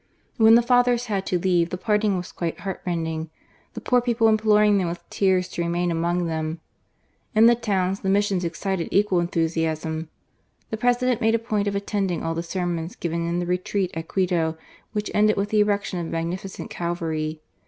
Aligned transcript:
When 0.37 0.55
the 0.55 0.63
Fathers 0.63 1.05
had 1.05 1.27
to 1.27 1.37
leave, 1.37 1.69
the 1.69 1.77
parting 1.77 2.17
was 2.17 2.31
quite 2.31 2.61
heart 2.61 2.81
rending, 2.87 3.29
the 3.75 3.81
poor 3.81 4.01
people 4.01 4.29
imploring 4.29 4.79
them 4.79 4.87
with 4.87 5.07
tears 5.11 5.47
to 5.49 5.61
remain 5.61 5.91
among 5.91 6.25
them. 6.25 6.59
In 7.35 7.45
the 7.45 7.53
towns 7.53 7.99
the 7.99 8.09
missions 8.09 8.43
excited 8.43 8.87
equal 8.89 9.19
enthusiasm 9.19 9.93
MISSIONS. 9.93 10.09
245 10.71 10.71
The 10.71 10.77
President 10.77 11.21
made 11.21 11.35
a 11.35 11.47
point 11.47 11.67
of 11.67 11.75
attending 11.75 12.23
all 12.23 12.33
the 12.33 12.41
sermons 12.41 12.95
given 12.95 13.27
in 13.27 13.37
the 13.37 13.45
retreat 13.45 13.91
at 13.93 14.07
Quito, 14.07 14.57
which 14.91 15.11
ended 15.13 15.37
with 15.37 15.49
the 15.49 15.59
erection 15.59 15.99
of 15.99 16.07
a 16.07 16.09
magnificent 16.09 16.71
Calvary. 16.71 17.43